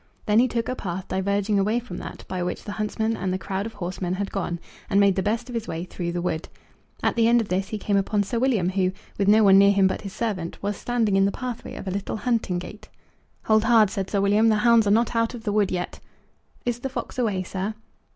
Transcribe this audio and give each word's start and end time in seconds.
Then 0.25 0.39
he 0.39 0.47
took 0.47 0.67
a 0.67 0.73
path 0.75 1.07
diverging 1.07 1.59
away 1.59 1.77
from 1.79 1.97
that 1.97 2.27
by 2.27 2.41
which 2.41 2.63
the 2.63 2.71
huntsmen 2.71 3.15
and 3.15 3.31
the 3.31 3.37
crowd 3.37 3.67
of 3.67 3.73
horsemen 3.73 4.15
had 4.15 4.31
gone, 4.31 4.59
and 4.89 4.99
made 4.99 5.15
the 5.15 5.21
best 5.21 5.47
of 5.47 5.53
his 5.53 5.67
way 5.67 5.83
through 5.83 6.11
the 6.11 6.23
wood. 6.23 6.49
At 7.03 7.15
the 7.15 7.27
end 7.27 7.39
of 7.39 7.49
this 7.49 7.67
he 7.67 7.77
came 7.77 7.97
upon 7.97 8.23
Sir 8.23 8.39
William, 8.39 8.69
who, 8.69 8.93
with 9.19 9.27
no 9.27 9.43
one 9.43 9.59
near 9.59 9.69
him 9.71 9.85
but 9.85 10.01
his 10.01 10.11
servant, 10.11 10.57
was 10.63 10.75
standing 10.75 11.17
in 11.17 11.25
the 11.25 11.31
pathway 11.31 11.75
of 11.75 11.87
a 11.87 11.91
little 11.91 12.17
hunting 12.17 12.57
gate. 12.57 12.89
"Hold 13.43 13.65
hard," 13.65 13.91
said 13.91 14.09
Sir 14.09 14.21
William. 14.21 14.47
"The 14.49 14.55
hounds 14.55 14.87
are 14.87 14.89
not 14.89 15.15
out 15.15 15.35
of 15.35 15.43
the 15.43 15.53
wood 15.53 15.69
yet." 15.69 15.99
"Is 16.65 16.79
the 16.79 16.89
fox 16.89 17.19
away, 17.19 17.43
sir?" 17.43 17.75